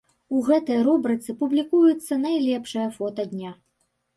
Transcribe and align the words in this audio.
У 0.37 0.39
гэтай 0.45 0.79
рубрыцы 0.87 1.35
публікуецца 1.43 2.19
найлепшае 2.25 2.87
фота 2.99 3.31
дня. 3.37 3.51